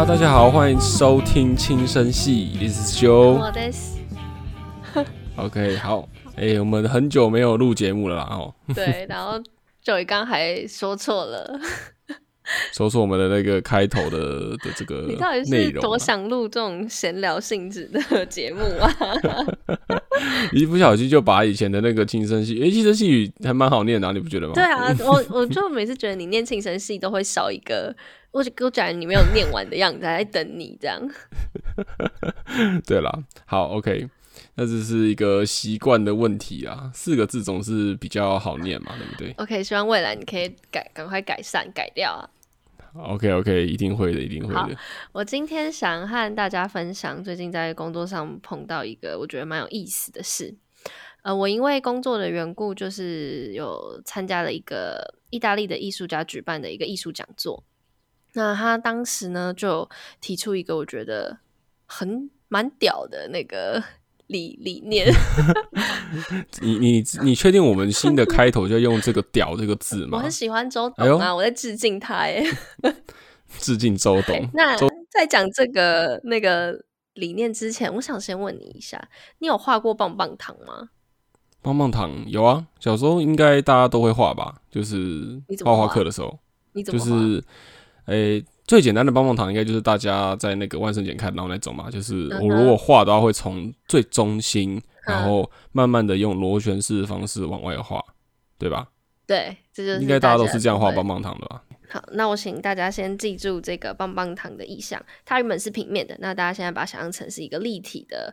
[0.00, 3.06] 哈，大家好，欢迎收听轻声戏，This 是
[5.36, 9.38] OK，好，哎、我们很久没有录节目了啦，哦， 对，然后
[9.84, 11.60] Joey 刚还说错了，
[12.72, 18.90] 说说我们的那个开头的的这个你到底是多想录这种闲聊性质的节目啊？
[20.52, 24.54] 一不小心就把以前的那个轻声系，哎、轻声细语还蛮好念的、啊，你不觉得吗？
[24.54, 27.94] 对啊，我 我就每次觉得你念轻声细都会少一个，
[28.30, 31.00] 我就我感觉你没有念完的样子，还在等你这样。
[32.86, 33.10] 对啦，
[33.46, 34.08] 好，OK，
[34.56, 42.28] 那这是一个习惯的问题啊，四个字总是比较好念嘛，对不对 OK，希望未来你可以改，赶快改善改掉啊。
[42.94, 44.76] ？OK，OK，一定会的，一定会的。
[45.12, 50.54] 我今天想和大家分享最近在工作上碰到一个我觉得蛮有意思的事。
[51.22, 57.62] 呃，我因为工作的缘故，就是有参加了一个意大利的艺术家举办的一个艺术讲座。
[58.32, 59.88] 那他当时呢，就
[60.20, 61.40] 提出一个我觉得
[61.84, 63.82] 很蛮屌的那个
[64.30, 65.06] 理理念。
[66.62, 70.30] 你你你确定我们新的开头就用这个“屌”这个字 吗我很？
[70.30, 72.42] 喜欢周董啊，我在致敬他耶。
[73.58, 74.48] 致敬周董。
[74.54, 74.76] 那
[75.10, 79.08] 在讲这个那个理念之前，我想先问你一下，
[79.38, 80.88] 你有画过棒棒糖吗？
[81.62, 86.38] 棒棒糖有啊，小时候应该大家都会画吧，就是画画课的时候，就
[86.72, 87.04] 你怎么就？
[87.04, 87.44] 是
[88.06, 98.00] 诶、最简单的棒棒糖应该就是大家在那个万圣节看到那种嘛，就是我如果画的话会从最中心，然嗯后慢慢的用螺旋式的方式往外画，
[98.58, 98.86] 对吧？
[99.26, 101.64] 对，这就是应该大家都是这样画棒棒糖的吧？
[101.88, 108.32] 好，那我请大家先记住这个棒棒糖的意象，它原本是平面的，那大家现在把它想象成是一个立体的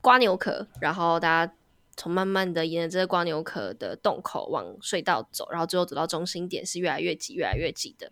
[0.00, 1.52] 瓜牛壳，然后大家
[1.98, 8.10] 从慢慢的沿着这个瓜牛壳的洞口往隧道走，然后最后走到中心点是越来越挤、越来越挤的。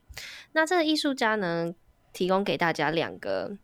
[0.52, 1.72] 那这个艺术家呢，
[2.12, 3.56] 提供给大家两个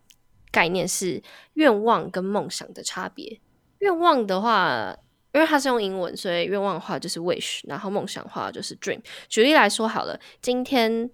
[0.49, 1.21] 概念是
[1.55, 3.41] 愿望跟梦想的差别。
[3.79, 4.97] 愿望的话，
[5.33, 9.01] 因为它是用英文，所以愿望的话就是 wish，然后梦想的话就是 dream。
[9.27, 11.09] 举例来说好了，今天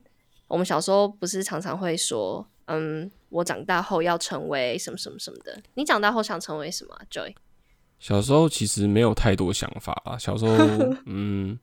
[0.47, 5.59] 我们小时候不是常常会说，嗯，我长大后要成为什么什么什么的。
[5.73, 7.34] 你长大后想成为什么、，Joy？
[7.99, 10.55] 小时候其实没有太多想法啊，小时候
[11.05, 11.57] 嗯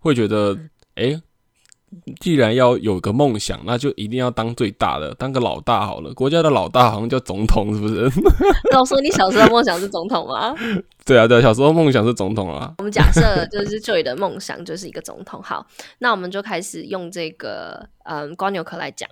[0.00, 0.56] 会觉得，
[0.94, 1.20] 诶，
[2.20, 6.12] 既然要有个梦想，那就一定要当最大的，当个老大好了。
[6.14, 8.08] 国家的老大好像叫总统，是不是？
[8.70, 10.54] 告诉你小时候梦想是总统吗？
[11.04, 12.74] 对啊，对啊，小时候梦想是总统啊。
[12.78, 15.42] 我们假设就是 Joy 的梦想就是一个总统。
[15.42, 15.66] 好，
[15.98, 19.08] 那我们就开始用这个嗯瓜牛壳来讲。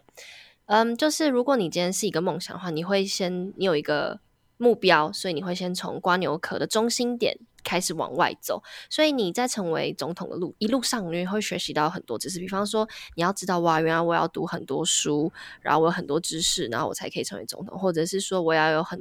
[0.67, 4.19] 嗯，就是如果你今天是一个梦想的话，你会先你有一个
[4.65, 8.63] 目标，所以你会先从瓜牛壳的中心点开始往外走。
[8.89, 12.39] 所以你在成为总统的路一路上，你会学习到很多知识。
[12.39, 15.31] 比方说，你要知道哇，原来我要读很多书，
[15.61, 18.99] 然后我有很多知识，然后我才可以成为总统，或者是说我要有很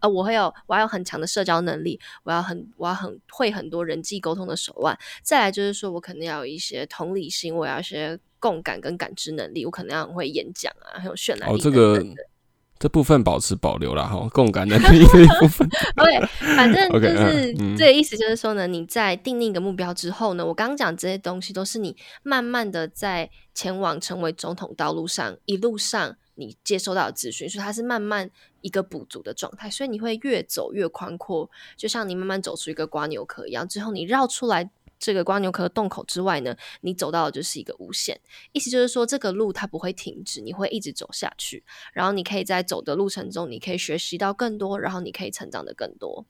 [0.00, 4.98] 呃，我会有我要有很强的社交能力，我要很我要很会很多人际沟通的手腕。
[5.22, 12.22] 再来就是说我可能要有一些同理心，我要有一些共感跟感知能力，我可能要很会演讲啊，很有渲染力哦，这等个等的
[12.78, 15.66] 这部分保持保留了，哈，共感能力的 一部分。
[15.96, 16.26] OK，
[16.56, 34.70] 反正 就是嗯这个意思，就是说呢，你在定定一个目标之后呢，我刚刚讲这些东西都是你慢慢的在前往成为总统道路上一路上你接收到的资讯，所以它是慢慢一个补足的状态，所以你会越走越宽阔，就像你慢慢走出一个瓜牛壳一样，之后你绕出来。
[34.98, 38.18] 这个瓜牛壳洞口之外呢，你走到的就是一个无限，
[38.52, 41.64] 意思就是说这个路它不会停止，你会一直走下去。
[41.92, 46.24] 然后你可以在走的路程中，你可以学习到更多，然后你可以成长的更多。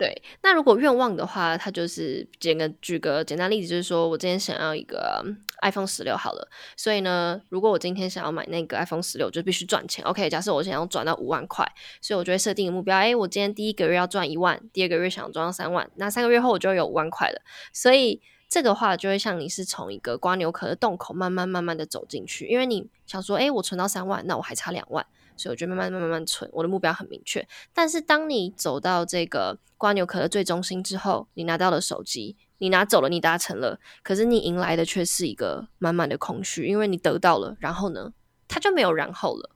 [0.00, 5.22] 对，那如果愿望的话，它就是简个举个简单例子，就是说我今天想要一个
[5.60, 10.02] iPhone 十六好了，所以呢，如果我今天想要买那个 iPhone 十六，我就必须赚钱。
[10.06, 17.42] OK，假设我想要赚到五万块，所以我就会设定一个目标，诶，我今天第一个月要赚一万，第二个月想要赚到三万，那三个月后我就有五万块了。
[17.74, 25.04] 所以这个话就会像你是从一个瓜牛壳的洞口慢慢慢慢的走进去，因为你想说，诶，我存到三万，那我还差两万。
[25.40, 27.46] 所以我就慢慢慢慢慢存，我的目标很明确。
[27.72, 38.12] 但是当你走到这个瓜牛壳的最中心之后，你拿到了手机，你拿走了，你达成了，可是你迎来的却是一个满满的空虚，因为你得到了，然后呢，
[38.46, 39.50] 它就没有然后了。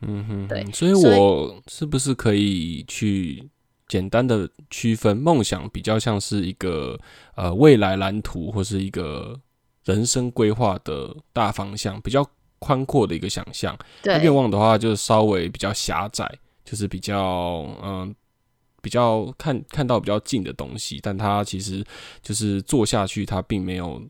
[0.00, 3.48] 嗯哼，对所以所以我是不是可以去
[3.88, 6.98] 简单的区分，梦想比较像是一个
[7.34, 9.40] 呃未来蓝图或是一个
[9.84, 13.76] 人生规划的大方向，比较宽阔的一个想象。
[14.04, 16.30] 那对愿，望的话，就稍微比较狭窄，
[16.64, 17.24] 就是比较
[17.82, 18.14] 嗯。
[18.82, 21.84] 比较看看到比较近的东西，但它其实
[22.22, 24.00] 就是做下去，它并没有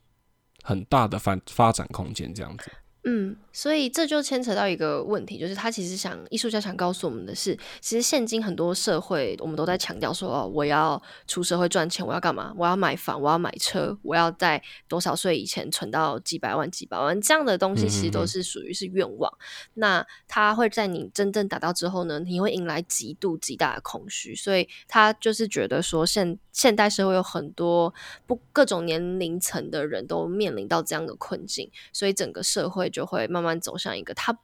[0.62, 2.70] 很大的发发展空间，这样子。
[3.04, 12.52] 嗯，所以这就牵扯到一个问题，就是他其实想艺术家想告诉我们的是，其实现今很多社会，我们都在强调说，哦，我要出社会赚钱，我要干嘛？
[12.58, 19.32] 我要买房，我要买车，我要在多少岁以前存到几百万、几百万这样的东西，其实都是属于是愿望。
[19.74, 24.34] 那他会在你真正达到之后呢，你会迎来极度极大的空虚。
[24.34, 27.94] 所以他就是觉得说，现现代社会有很多
[28.26, 32.90] 不各种年龄层的人都面临到这样的困境，所以整个社会。
[32.96, 34.38] 就会慢慢走向一个他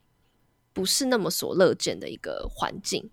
[0.71, 3.09] 不是那么所乐见的一个环境。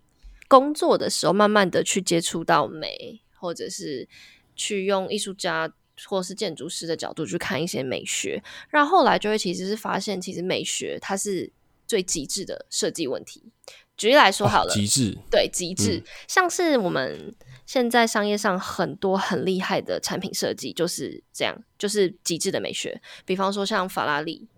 [0.48, 4.08] 工作的时候，慢慢的去接触到美，或者是
[4.56, 5.72] 去用艺术家
[6.06, 11.52] 或是建筑师的角度去看一些美学，然后后来就会其实是发现，其实美学它是
[11.87, 13.44] 最极致的设计问题。
[13.96, 17.32] 举例来说好了，极致对极致，像是我们
[17.64, 23.00] 现在商业上很多很厉害的产品设计就是这样，就是极致的美学。
[23.25, 24.48] 比方说像法拉利。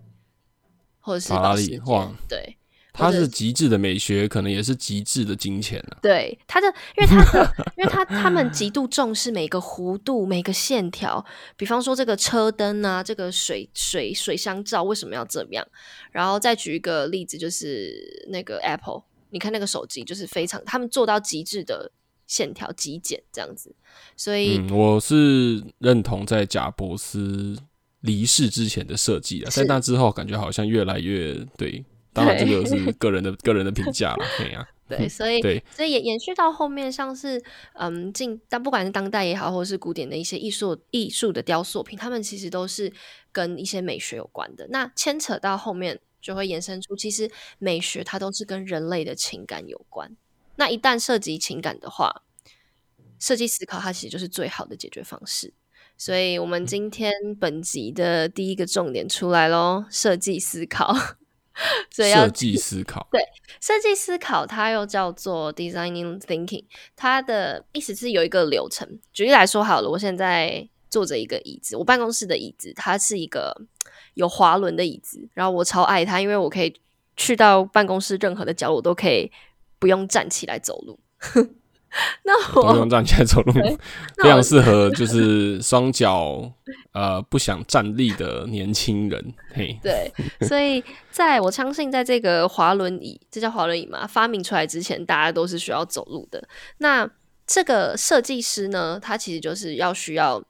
[1.02, 2.56] 或者是法拉利，哇，对，
[2.92, 5.98] 它是极致的美学，可能也是极致的金钱啊。
[6.00, 6.66] 对，它的，
[6.96, 11.24] 因为它的， 因为它他们极度重视每个弧度、每个线条。
[11.56, 15.66] 比方说这个车灯啊，这个水水水箱罩为什么要这样？
[16.12, 21.90] 然后再举一个例子，就是那个 Apple，你看那个手机，就是非常他们做到极致的
[22.26, 23.74] 线条、极简这样子。
[24.16, 27.56] 所以，我是认同在贾伯斯。
[28.02, 34.24] 离世之前的设计啊，在那之后感觉好像越来越对，当然这个是个人的个人的评价了，
[34.88, 37.42] 对所以对，所以延延续到后面，像是
[37.74, 42.92] 嗯，近但不管是当代也好，或者是古典的一些艺术艺术的雕塑品，他们其实都是
[43.32, 44.66] 跟一些美学有关的。
[44.68, 50.14] 那牵扯到后面，就会延伸出，其实美学它都是跟人类的情感有关。
[50.56, 52.24] 那一旦涉及情感的话，
[53.18, 55.54] 设计思考它其实就是最好的解决方式。
[55.96, 60.94] 所以，我们今天本集的第一个重点出来喽，设计思考。
[61.92, 63.20] 所以设计思考，对，
[63.60, 66.64] 设计思考，它又叫做 designing thinking。
[66.96, 68.98] 它的意思是有一个流程。
[69.12, 73.54] 举例来说，好了，我现在坐着一个椅子，我办公室的椅子，它是一个
[74.14, 76.74] 有滑轮的椅子，然后我超爱它，因为我可以
[77.18, 79.30] 去到办公室任何的角落，我都可以
[79.78, 80.98] 不用站起来走路。
[82.24, 83.52] 那我不用站起来走路，
[84.22, 86.50] 非常适合就是双脚
[86.92, 89.34] 呃不想站立的年轻人。
[89.52, 90.12] 嘿，对，
[90.46, 96.42] 所以在我相信，在这个滑轮椅，这叫滑轮椅嘛，发明出来之前，大家都是需要走路的。
[96.78, 97.08] 那
[97.46, 100.42] 这个设计师呢，他其实就是要需要。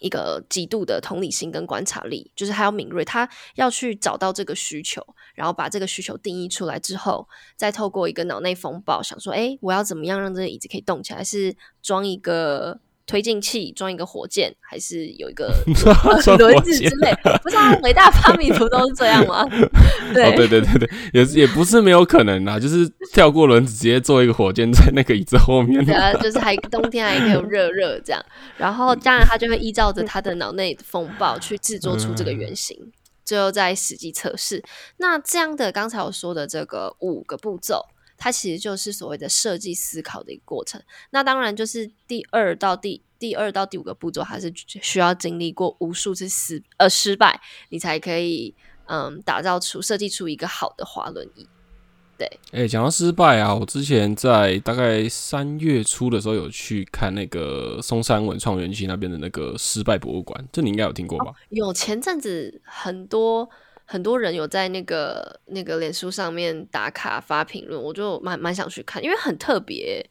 [0.00, 5.00] 一个极度的同理心跟观察力，就是还要敏锐，他要去找到这个需求，
[5.34, 11.22] 然后把这个需求定义出来之后，再透过一个脑内风暴，想说，哎，我要怎么样让这个椅子可以动起来？
[11.22, 12.80] 是装一个。
[13.06, 15.54] 推进器装一个火箭，还是有一个
[16.38, 17.14] 轮子之类？
[17.42, 19.44] 不是啊，伟大发明图都是这样吗？
[20.14, 25.84] 对对对对对，也也不是没有可能啊，就是跳过轮子，直接做一个火箭在那个椅子后面。
[25.84, 28.24] 对啊，就是还 冬天还可以有热热这样，
[28.56, 32.74] 然后当然他就会依照着他的脑内风暴去制作出这个原型，
[33.24, 34.62] 最后再实际测试。
[34.98, 37.86] 那这样的刚才我说的这个五个步骤。
[38.16, 40.80] 它其实就是所谓的设计思考的一个过程。
[41.10, 48.54] 那当然就是第二到第第二到第五个步骤，还是需要经历过无数次失呃失败，你才可以
[48.86, 51.48] 嗯打造出设计出一个好的滑轮椅。
[52.18, 61.32] 对，哎，讲到失败啊，我之前在大概三月初的时候有去看那个松山文创园区那边的那个失败博物馆，这你应该有听过吧？
[61.50, 63.48] 有，前阵子很多。
[63.86, 70.02] 很多人有在那个那个脸书上面打卡发评论，我就蛮蛮想去看，因为很特别。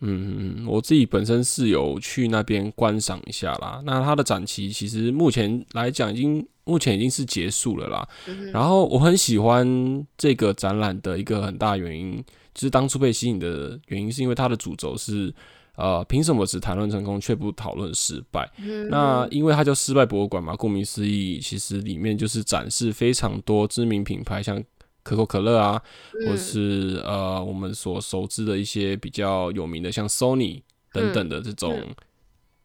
[0.00, 3.80] 嗯嗯嗯，我自己本身是有去那边观赏一下啦。
[3.86, 8.08] 那它的展期其实目前来讲，已经目前已经是结束了啦。
[8.52, 12.16] 然后我很喜欢这个展览的一个很大原因，
[12.54, 15.34] 就是当初被吸引的原因，是因为它的主轴是。
[15.74, 18.48] 呃，凭什么只谈论成功却不讨论失败？
[18.90, 24.62] 那因为它叫失败博物馆嘛，顾名思义，其实里面就是展示非常多知名品牌，像
[25.02, 25.82] 可口可乐啊，
[26.26, 30.60] 或是呃我们所熟知的一些比较有名的，像 Sony
[30.92, 31.80] 等等的这种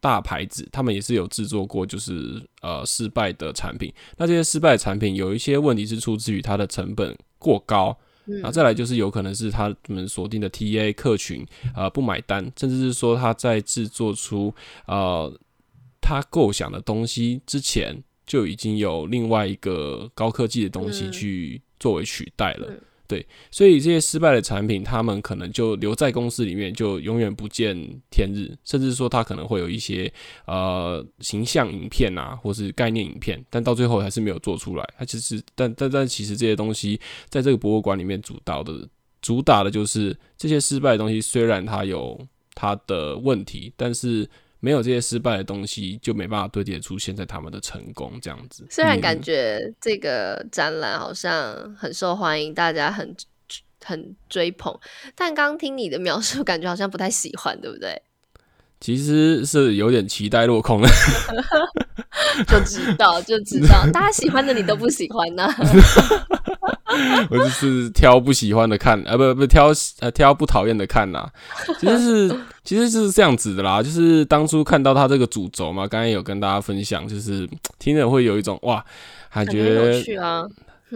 [0.00, 3.92] 大牌子，他们也是有制作过就是呃失败的产品。
[4.16, 7.96] 那这些失败的产品有一些问题是出自于它的成本过高。
[8.30, 14.54] 然后再来就是有可能是他们锁定的 TA 客群呃不买单，甚至是说他在制作出
[14.86, 15.34] 呃
[15.98, 22.70] 他构想的东西之前就已经有另外一个高科技的东西去作为取代了。
[23.08, 27.74] 对，所以这些失败的产品，他们可能就留在公司里面，就永远不见
[28.10, 30.12] 天日，甚至说他可能会有一些
[30.44, 34.86] 呃形象影片啊，或是概念影片，但到最后还是没有做出来。
[34.98, 37.00] 他其实，但但但其实这些东西
[37.30, 38.86] 在这个博物馆里面主导的
[39.22, 42.20] 主打的就是这些失败的东西，虽然它有
[42.54, 44.28] 它的问题，但是。
[44.60, 48.66] 没有这些失败的东西，就没办法堆叠出现在他们的成功这样子。
[48.70, 53.14] 虽然感觉这个展览好像很受欢迎，大家很
[53.84, 54.76] 很追捧，
[55.14, 58.02] 但刚听你的描述， 感觉好像不太喜欢，对不对？
[58.80, 60.88] 其实是有点期待落空了，
[62.46, 65.48] 就知道就知道，大家喜欢的你都不喜欢呢。
[67.30, 71.28] 我就是挑不喜欢的看，呃，不不挑呃挑不讨厌的看呐。
[71.78, 78.84] 其实是其实是这样子的啦，就是当初看到他这个主轴嘛，刚才有跟大家分享，就是听着会有一种哇，
[79.30, 80.42] 感觉有趣啊，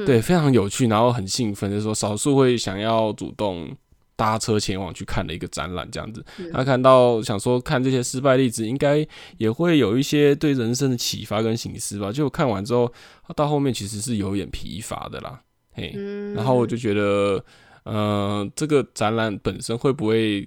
[0.06, 3.68] 对，非常有趣，然后很兴奋，就是说少数会想要主动
[4.16, 6.24] 搭车前往去看的一个展览这样子。
[6.52, 9.06] 他看到想说看这些失败例子，应该
[9.36, 12.10] 也会有一些对人生的启发跟醒思吧。
[12.10, 12.90] 就看完之后，
[13.36, 15.40] 到后面其实是有点疲乏的啦。
[15.72, 15.92] 嘿，
[16.34, 17.44] 然后我就觉得，
[17.84, 20.46] 呃，这个展览本身会不会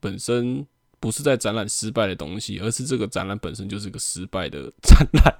[0.00, 0.66] 本身
[1.00, 5.34] 不是在展览失败的东西，而是这个展览本身就是个失败的 展览。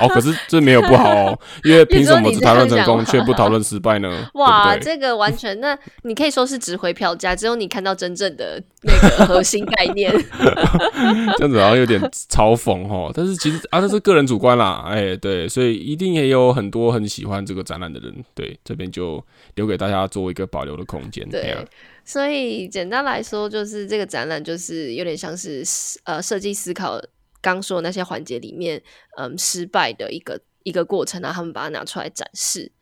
[0.00, 4.28] 哦，可是这没有不好哦，因为凭什么只讨论成功却不讨论失败呢？
[4.34, 10.10] 哇，这个完全，那你可以说是值回票价，只有你看到真正的那个核心概念。
[11.36, 12.00] 这样子好像有点
[12.30, 19.22] 嘲讽哦，但是其实啊，这是个人主观啦，哎，对，所以一定也有很多很喜欢这个展览的人，对，这边就
[19.56, 21.28] 留给大家做一个保留的空间。
[21.28, 21.56] 对，
[22.04, 25.62] 所以简单来说，就是这个展览就是有点像是
[26.04, 27.00] 呃设计思考。
[27.40, 28.82] 刚说的那些环节里面，
[29.16, 32.72] 嗯，失败的一个一个过程啊，他们把它拿出来展示。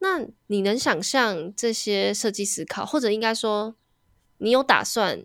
[0.00, 3.74] 那你能想象这些设计思考，或者应该说，
[4.38, 5.24] 你有打算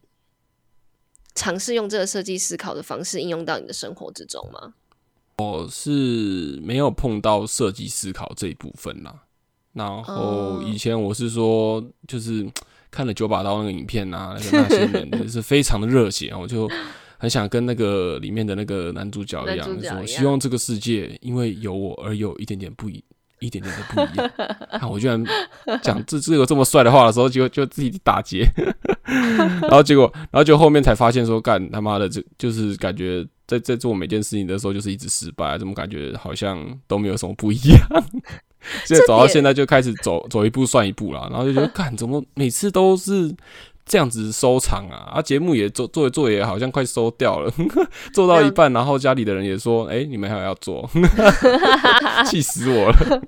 [1.35, 4.75] 尝试用这个设计思考的方式应用到你的生活之中吗？
[5.39, 9.23] 我是没有碰到设计思考这一部分啦。
[9.73, 12.49] 然后以前我是说，就是
[12.89, 16.69] 看了九把刀那个影片啊，那个那些人 是非常的热血，我就。
[17.19, 23.03] 很想跟那个里面的那个男主角一样，说希望这个世界因为有我而有一点点不一，
[23.39, 24.31] 一点点的不一样。
[24.79, 25.21] 看 我居然
[25.83, 28.47] 讲这这个这么帅的话的时候，结果就自己打结，
[29.61, 37.79] 然后结果，然后就后面才发现说，干他妈的，这就是感觉在在做每件事情的时候，就是一直失败，怎么感觉好像都没有什么不一样。
[38.85, 43.35] 现在走到现在就开始走走一步算一步了，然后就觉得，干怎么每次都是。
[43.89, 47.51] 这样子收场啊，啊，节目也做做做也好像快收掉了，
[48.13, 50.87] 做到一半，然后家里的人也说，哎，你们还要做，
[52.29, 53.21] 气死我了。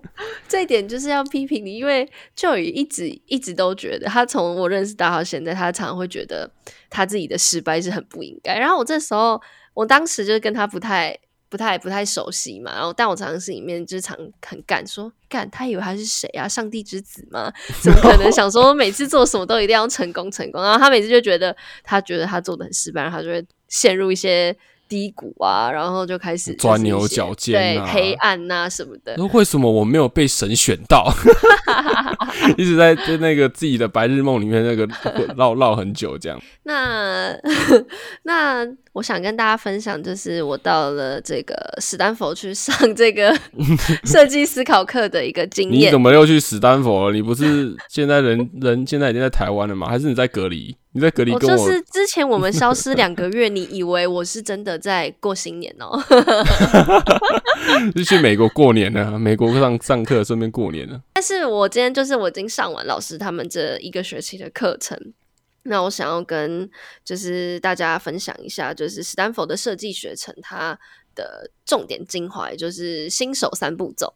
[0.48, 6.48] 这一点就是要批评你，因为就宇一直一直都觉得，他从我认识到现在，他常常会觉得
[6.92, 8.60] 他自己的失败是很不应该。
[8.60, 9.42] 然后我这时候，
[9.74, 11.18] 我当时就是跟他不太。
[11.52, 16.48] 不太不太熟悉嘛，然后但我常常是里面就是常很干说干，他以为他是谁啊？
[16.48, 17.52] 上帝之子吗？
[17.84, 20.64] 怎么可能 想说每次做什么都一定要成功成功？
[20.64, 21.54] 然后他每次就觉得
[21.84, 24.56] 他觉得他做的很失败，然后他就会陷入一些。
[24.92, 29.16] 低谷啊，然后就开始钻牛角尖，对黑暗呐什么的。
[29.18, 31.10] 那为什么我没有被神选到？
[32.58, 34.86] 一直在在那个自己的白日梦里面那个
[35.38, 36.38] 绕绕很久这样。
[36.64, 37.34] 那
[38.24, 43.34] 那我想跟大家分享，就是我到了这个史丹佛去上这个
[44.04, 45.88] 设计思考课的一个经验。
[45.88, 47.16] 你怎么又去史丹佛了？
[47.16, 49.88] 你不是现在人人现在已经在台湾了吗？
[49.88, 50.76] 还是你在隔离？
[50.94, 55.98] 你在隔离，我就是之前我们消失两个月，你以为我是真的在过新年哦？
[57.96, 59.18] 是去美国过年呢？
[59.18, 61.02] 美国上上课顺便过年呢？
[61.14, 65.00] 但是我今天就是我已经上完老师他们这一个学期的课程，
[65.64, 66.70] 那我想要跟
[67.06, 70.78] 就是大家分享一下，就是斯坦福的设计学程它
[71.16, 74.14] 的重点精华，也就是新手三步走。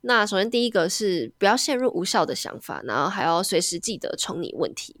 [0.00, 4.96] 那首先第一个是不要陷入无效的想法，然后还要随时记得重拟问题。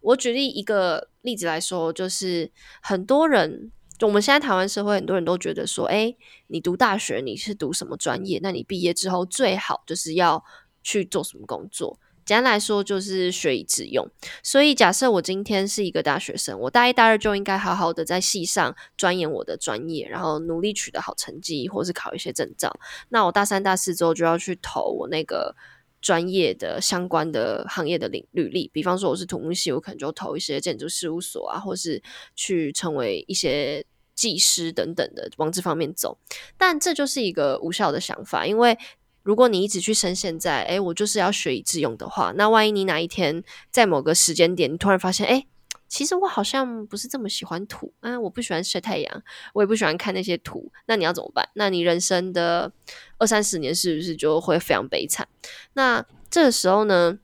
[0.00, 2.50] 我举例一个例子来说，就是
[2.82, 3.70] 很多人，
[4.02, 6.14] 我们现在台湾社会很多人都觉得说，哎，
[6.48, 8.38] 你读大学你是读什么专业？
[8.42, 10.44] 那你毕业之后最好就是要
[10.82, 11.98] 去做什么工作？
[12.24, 14.08] 简单来说，就是学以致用。
[14.42, 22.78] 所以，假设我今天是一个大学生，我大一、大二就应该好好的在系上钻研我的专业，然后努力取得好成绩，或是考一些证照。
[23.08, 25.54] 那我大三、大四之后就要去投我那个
[26.00, 28.70] 专业的相关的行业的领履历。
[28.72, 32.02] 比方说，我是土木系，我可能就投一些建筑事务所啊，或是
[32.36, 33.84] 去成为一些
[34.14, 36.18] 技师等等的往这方面走。
[36.56, 38.78] 但这就是一个无效的想法，因为。
[39.22, 45.46] 如果你一直去深陷在，哎，我就是要学以致用的话，那万一你哪一天在某个时间点，你突然发现，哎，
[45.88, 49.22] 其实我好像不是这么喜欢土，嗯，我不喜欢晒太阳，
[49.52, 51.48] 我也不喜欢看那些图，那你要怎么办？
[51.54, 52.72] 那你人生的
[53.18, 55.28] 二三十年是不是就会非常悲惨？
[55.74, 57.18] 那这个时候呢，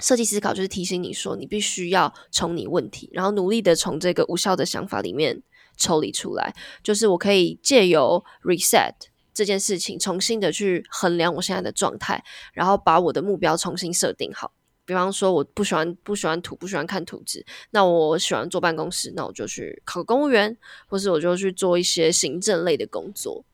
[0.00, 5.42] 设计思考就是提醒你说，你必须要从你问题，然后努力的从这个无效的想法里面
[5.76, 8.94] 抽离出来，就是我可以借由 reset。
[9.38, 12.20] 这件事情重新的去衡量我现在的状态，
[12.52, 14.52] 然后把我的目标重新设定好。
[14.84, 20.56] 比方说，我不喜欢不喜欢土，不喜欢看图纸，那我喜欢坐办公室，那我就去考公务员，
[20.88, 23.44] 或是我就去做一些行政类的工作。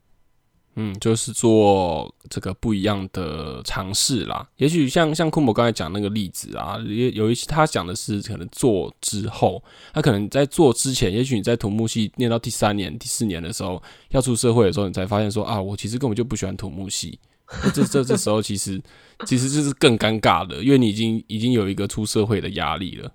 [0.76, 4.45] 嗯，就是做这个不一样的尝试啦。
[4.57, 9.62] 也许像像库姆刚才讲那个例子啊，也有一些他讲的是可能做之后，
[9.93, 17.19] 他可能在做之前，也许你在土木系念到第三年、第四年的时候，要出社会的时候，你才发现说啊，我其实根本就不喜欢土木系。
[17.73, 18.83] 这这这时候其实
[19.26, 23.09] 其实就是更尴尬的，因为你已经已经有一个出社会的压力了。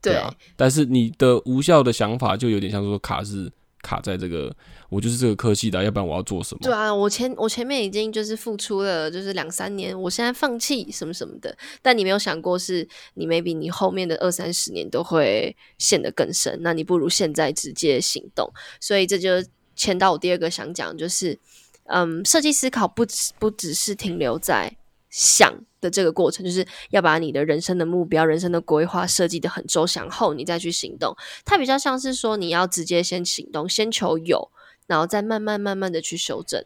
[0.00, 3.50] 对啊，但是你的无效的想法就有点像说卡是。
[3.82, 4.54] 卡在这个，
[4.88, 6.60] 我就是这个科系的，要不然我要做什么？
[6.62, 18.50] 对啊，我前我前面已经就是付出了，就是两三年，我现在放弃什么什么的，但你没有想过，是你 maybe 你后面的二三十年都会陷得更深，那你不如现在直接行动。
[18.80, 19.42] 所以这就
[19.74, 21.38] 牵到我第二个想讲，就是
[21.84, 23.04] 嗯，设计思考不
[23.38, 24.76] 不只是停留在
[25.10, 25.52] 想。
[25.80, 31.16] 的这个过程，就是要把你的人生的目标、人生的规划设计的很周详后，你再去行动。
[31.42, 34.50] 它比较像是说，你要直接先行动，先求有，
[34.86, 36.62] 然后再慢慢慢慢的去修正。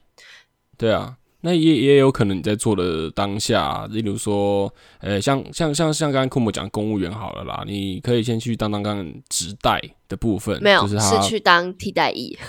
[0.77, 12.35] 对啊，那也也有可能你在做的当下，例如说，呃，像像像像刚刚库姆讲公务员好了啦，你可以先去当当刚直代的部分，没有，是是去当替代役。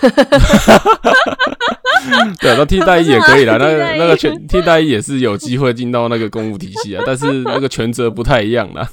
[2.40, 3.56] 对，那替代役也可以啦。
[3.60, 8.88] 那那个全替代役也是有机会进到那个公务体系啊，但是那个权责不太一样啦。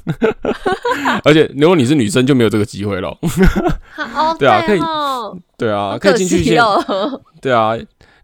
[1.23, 3.17] 而且如果你是女生，就没有这个机会了。
[4.37, 4.79] 对啊，可以，
[5.57, 6.61] 对啊，可以进去先。
[7.41, 7.77] 对啊，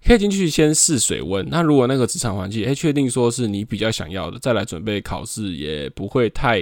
[0.06, 1.48] 可以进去先试水温。
[1.50, 6.62] 那如果那个职场环境，哎，确定说是你比较想要的，再来准备考试，也不会太。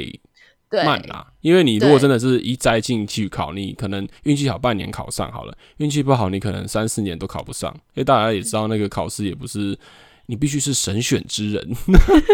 [0.69, 7.73] 慢啦，因为你如果真的是一再进去考，你可能运气好半年考上好了，运气不好你可能三四年都考不上。
[7.93, 9.80] 因为大家也知道那个考试也不是
[10.27, 11.75] 你必须是神选之人，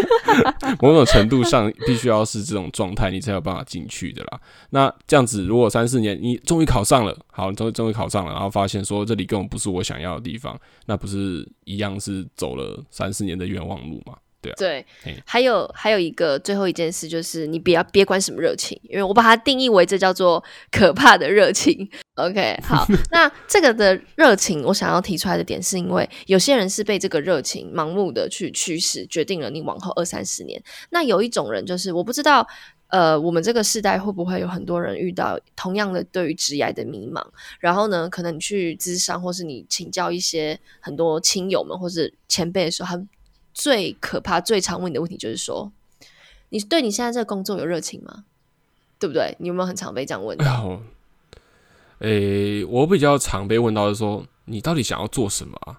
[0.82, 4.40] 某种程度上必须要是这种状态，你才有办法进去的啦。
[4.70, 14.14] 那这样子，如果三四年你终于考上了，好，终终于考上了，然后发现说这里根本不是我想要的地方，那不是一样是走了三四年的冤枉路吗？
[14.56, 14.84] 对，
[15.24, 21.88] 还有还有一个最后一件事，就是你不要别管什么热情，因为我把它定义为这叫做可怕的热情。
[22.14, 30.62] OK，好， 那这个的热情，我想要提出来的点，是因为有些人是被这个热情盲目的去驱使，决定了你往后二三十年。
[30.90, 32.46] 那有一种人，就是我不知道，
[32.86, 37.20] 呃，我们这个时代会不会有很多人遇到同样的对于职业的迷茫，
[37.58, 43.04] 然后呢，可能你去咨商，或是你请教一些很多亲友们或是前辈的时候，他。
[43.54, 45.70] 最可怕、最常问你的问题就是说，
[46.48, 48.24] 你对你现在这个工作有热情吗？
[48.98, 49.36] 对不对？
[49.38, 50.36] 你有没有很常被这样问？
[50.38, 50.80] 到？
[52.00, 55.78] 诶，我比较常被问到是说，你到底想要做什么啊？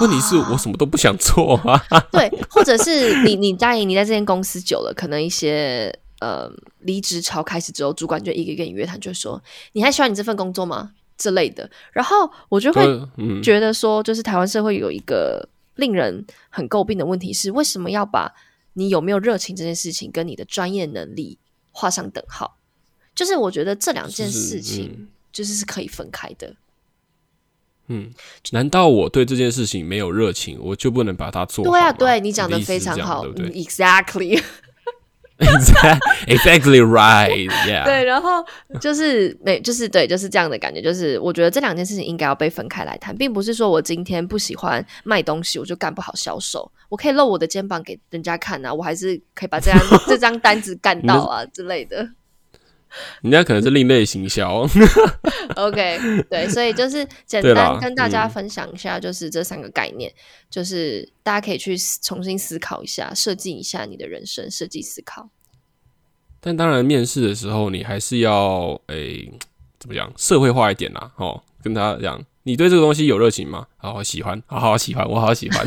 [0.00, 1.82] 问题是我什么都不想做啊。
[2.12, 6.50] 对，或者是你你在你在这间公司久了，可能一些呃
[6.80, 10.92] 离职潮开始之后，主管就一个跟你约谈，就说你还喜欢你这份工作吗？
[11.16, 11.68] 之类的。
[11.92, 12.82] 然后我就会
[13.42, 15.48] 觉得说，就是台湾社会有一个。
[15.78, 18.34] 令人很诟病的问题是，为什么要把
[18.74, 21.38] 你有没有热情这件事情跟你的专业能力
[21.70, 22.58] 画上等号？
[23.14, 26.54] 就是我觉得这两件事情就是是可以分开的。
[27.86, 28.12] 嗯，
[28.50, 31.64] 难道我对这件事情没有热情，我就不能把它做？
[31.64, 34.42] 对啊，对你讲的非常好，exactly。
[36.26, 37.48] Exactly right.
[37.66, 37.84] Yeah.
[37.84, 38.44] 对，然后
[38.80, 40.82] 就是没，就是对，就是这样的感觉。
[40.82, 46.70] 就是我觉得这两件事情应该要被分开来谈，并不是说我今天不喜欢卖东西，我就干不好销售。
[46.88, 52.08] 我可以露我的肩膀给人家看啊，我还是可以把这张 这张单子干到啊之类的。
[53.22, 54.66] 人家可能是另类行销。
[55.56, 55.98] OK，
[56.30, 60.12] 对，所以就是简单跟大家分享一下，就是这三个概念，
[60.50, 65.30] 就是大家可以去重新思考一下，设计一下你的人生，设计思考。
[66.40, 69.32] 但当然，面试的时候你还是要诶，
[69.80, 71.10] 怎么讲，社会化一点啦。
[71.16, 73.66] 哦，跟他讲，你对这个东西有热情吗？
[73.76, 75.66] 好好喜欢，好好喜欢，我好喜欢，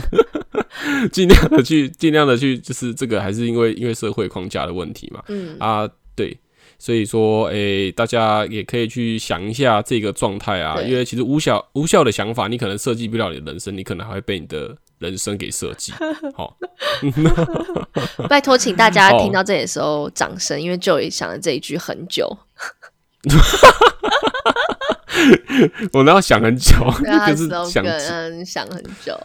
[1.12, 5.24] 尽量的去，尽量的去，就是这个还是因为因为社会框架的问题嘛。
[5.28, 6.40] 嗯啊，对。
[6.82, 15.94] 所以说，诶，大家也可以去想一下这个状态啊，因为其实无效无效的想法，你可能设计不了你的人生，你可能还会被你的人生给设计。
[16.36, 16.58] 好，
[18.28, 22.36] 拜托，请大家哦听到这里的时候掌声，因为 Joey 想了这一句很久，
[25.94, 29.16] 我那要想很久，对啊那个是想嗯，想很久。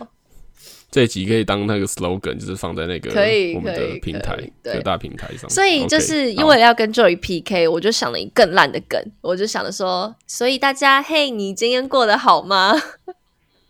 [0.90, 5.49] 这一集可以当那个 slogan，就是放在那个可以我们的平台各大平台上。
[5.51, 12.75] 所以就是因好为要跟 Joey PK，我就想了一更烂的梗，我就想着说，所以大家，嘿，你今天过得好吗？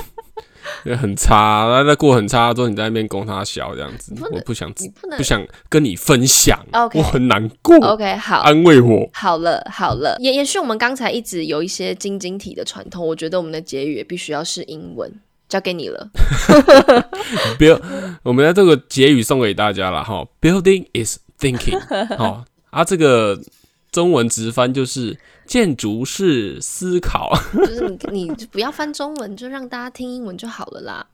[0.99, 9.07] 很差，那那过很差之后，你在那边供他小这样子不，我不想你不能不想跟你分享 OK 我很难过 OK，好，安慰我。
[9.13, 15.11] 好了，好了，也延续我们刚才一直有一些晶晶体的传统，我觉得我们的结语也必须要是英文，
[15.47, 16.09] 交给你了。
[17.57, 17.79] 不要，
[18.23, 20.27] 我们在这个结语送给大家了哈。
[20.41, 21.79] Building is thinking，
[22.17, 23.41] 好啊，这个
[23.91, 27.31] 中文直翻就是建筑是思考。
[27.53, 31.07] 就是你，你就不要翻中文，就让大家听英文就好了啦。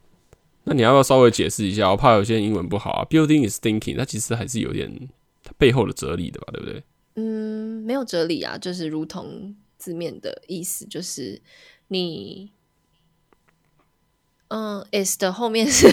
[0.66, 1.90] 那你要不要稍微解释一下？
[1.90, 3.04] 我怕有些人英文不好啊。
[3.10, 5.08] Building is thinking，它其实还是有点
[5.42, 6.82] 它背后的哲理的吧，对不对？
[7.16, 11.38] 嗯，没有哲理啊，就是如同字面的意思，就是
[11.88, 12.50] 你，
[14.48, 15.90] 嗯，is 的后面是，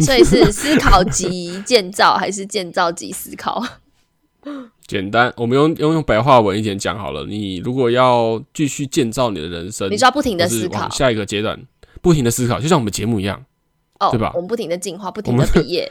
[0.00, 3.64] 所以是思考及建造，还是建造及思考？
[4.86, 7.24] 简单，我们用用用白话文一点讲好了。
[7.26, 11.60] 你如果要继续建造你的人生，你就要不停的思考，下一个阶段，
[12.00, 13.44] 不停的思考，就像我们节目一样，
[13.98, 15.90] 哦，对吧我们不停的进化，不停的毕业，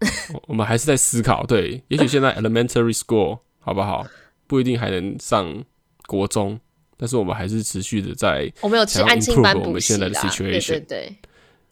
[0.32, 1.44] 我我们还是在思考。
[1.44, 4.06] 对，也许现在 elementary school 好不好？
[4.46, 5.64] 不一定还能上
[6.06, 6.58] 国中，
[6.98, 11.16] 但是我们还是持续的在我们有去想要安亲班 improve 我补习们现在的啦，对对对，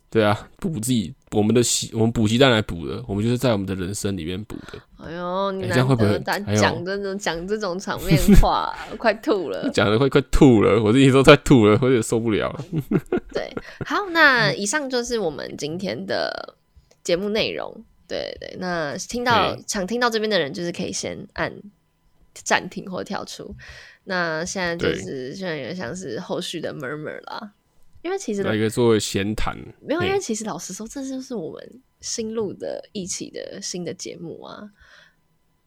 [0.09, 4.79] 对啊补自己我们的习，我们补习单来补的，我们就是在我们的人生里面补的。
[5.05, 9.69] 哎呦，你哎这样会不会哎呦讲这种讲这种场面话， 快吐了。
[9.75, 12.65] 讲的快快吐了，我自己都快吐了，我有点受不了了。
[13.35, 13.53] 对，
[13.85, 16.55] 好，那以上就是我们今天的
[17.03, 17.85] 节目内容。
[18.09, 21.53] 对对，那听到想听到这边的人，就是可以先按
[22.33, 23.53] 暂停或跳出。
[24.09, 27.53] 那现在就是现在有点像是后续的 murmur 啦，
[28.03, 34.71] 因为其实来一个作为闲谈，没有，因为其实老实说，这就是我们新录的一期的新的节目啊。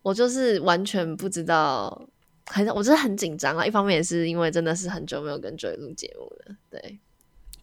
[0.01, 2.09] 我就是完全不知道，
[2.45, 3.65] 很我真的很紧张啊。
[3.65, 6.99] 一方面也是因为真的是很久没有跟 Joy 录节目了，对。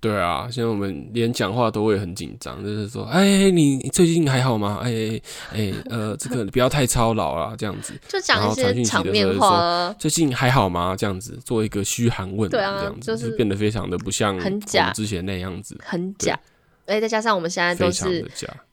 [0.01, 4.81] 对啊，现在我们连讲话都会很紧张，就是说，哎，你你最近还好吗？
[4.83, 5.21] 哎
[5.53, 7.93] 哎呃，这个 不要太操劳啊，这样子。
[8.09, 10.95] 就讲一些场面话啊，最近还好吗？
[10.97, 16.39] 这样子做一个嘘寒问暖，这样子就是变得非常的不像很假之前那样子，很假。
[16.87, 18.25] 而且再加上我们现在都是。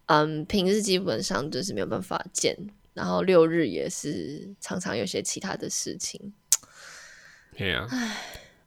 [0.07, 2.55] 嗯，平日基本上就是没有办法见，
[2.93, 6.19] 然后六日也是常常有些其他的事情。
[7.57, 7.87] 对呀、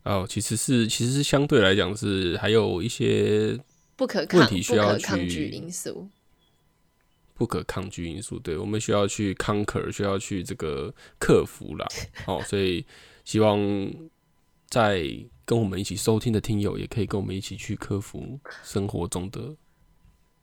[0.06, 3.58] 哦，其实是其实是相对来讲是还有一些
[3.96, 6.08] 不可抗、问题需要去因素。
[7.34, 11.86] 不可抗拒因素，对我们需要去 conquer，需要去这个克服啦。
[12.26, 12.82] 哦，所以
[13.26, 13.60] 希望
[14.70, 15.06] 在
[15.44, 19.54] 跟我们一起收听的听友，也可以跟我们一起去克服生活中的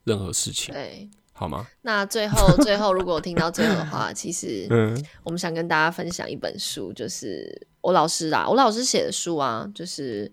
[0.03, 1.09] 任何事情，对，
[1.43, 1.67] 好吗？
[1.81, 10.31] 那最后 最后，如果我听到最后的话， 其实嗯，我们想跟大家分享一本书，就是我老师啊，我老师写的书啊，就是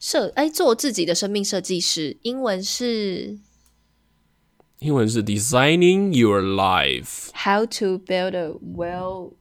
[0.00, 3.38] 设哎做自己的生命设计师，英文是
[4.80, 7.30] 英文是 designing your life。
[7.32, 9.34] How to build a well，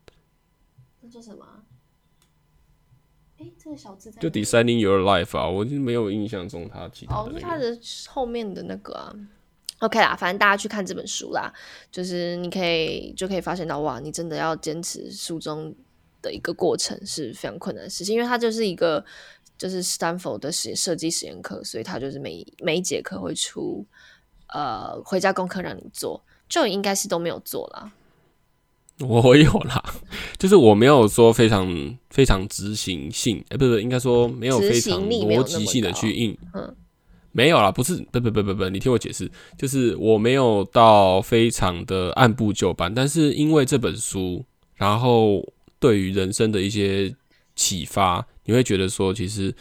[1.02, 1.64] 那叫什么啊？
[3.40, 7.40] 哎，这个小字在就 designing your life 啊，我就没有印象中他其他哦，的那个。
[7.40, 7.80] 是它的
[8.14, 9.14] 后面的那个啊。
[9.80, 11.52] OK 啦，反正大家去看这本书啦，
[11.92, 15.74] 就是你可以就可以发现到，哇，你真的要坚持书中
[16.22, 19.04] 的一个过程是非常困难的事情，因为它就是一个
[19.58, 23.86] 就是斯坦福的实设计实验课，所以它就是每每一节课会出
[24.48, 27.92] 呃回家功课让你做，就应该是都没有做啦。
[29.00, 29.84] 我有啦，
[30.38, 36.76] 就是我没有说非常非常执行性，哎、不是，应该说没有执非常行力没有那么逻辑性的去应，嗯，
[37.34, 45.44] 没有啦，不是，不不不不不，你听我解释，就是我没有到非常的按部就班，但是因为这本书，然后
[45.80, 47.14] 对于人生的一些
[47.56, 49.54] 启发，你会觉得说，其实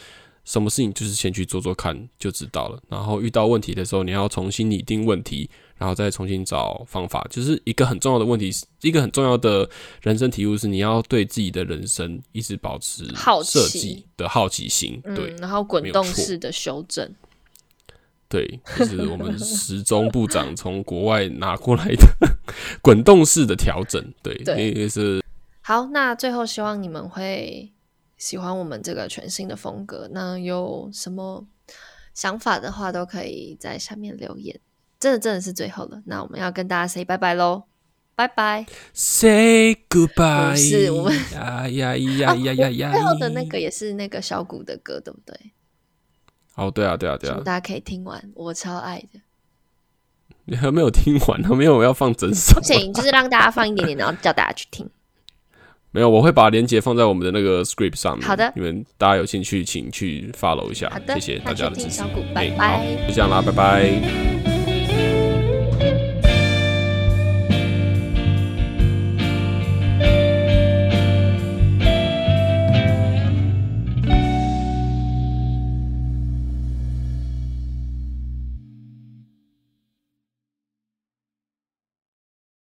[0.45, 9.67] 什么事情就是先去做做看就知道了，然后遇到问题的时候，你要重新拟定问题，然后再重新找方法，就是一个很重要的问题，一个很重要的
[10.01, 13.59] 人生体悟是，你要对自己的人生一直保持好奇。
[13.59, 17.09] 设计的好奇心，对嗯，然后滚动式的修正，
[18.33, 22.07] 对，就是我们时钟部长从国外拿过来的
[22.81, 25.23] 滚动式的调整，对，对那个是
[25.61, 27.71] 好，那最后希望你们会
[28.17, 30.09] 喜欢我们这个全新的风格。
[30.11, 31.45] 那有什么
[32.15, 34.59] 想法的话，都可以在下面留言。
[34.99, 37.65] 真的真的是最后了，那我们要跟大家 say 拜拜喽，
[38.15, 38.65] 拜拜。
[38.93, 40.51] Say goodbye。
[40.53, 42.91] 不是我们呀呀呀呀呀呀！
[42.97, 45.35] 最后的那个也是那个小谷的歌，对不对？
[46.55, 49.19] 哦，对啊，对啊，对啊，大家可以听完，我超爱的。
[50.45, 52.61] 你还没有听完，呢没有要放整首不。
[52.63, 54.89] 行，就是让大家放一点点，然后叫大家去听。
[55.91, 58.27] 没有，我会把链接放在我们的那个 script 上面。
[58.27, 62.01] 好的你们大家有兴趣，请去 follow 一下好，的，谢谢大家的支持
[62.33, 62.77] 拜哎拜。
[62.77, 64.32] 好，就这样啦，拜拜。